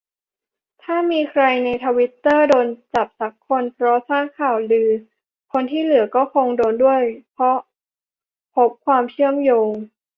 [0.83, 4.89] ถ้ามีใครในทวิตเตอร์โดนจับซักคน เพราะสร้างข่าวลือ
[5.51, 7.57] คนที่เหลือก็คงโดนด้วย เพราะ
[8.55, 9.69] พบ"ความเชื่อมโยง"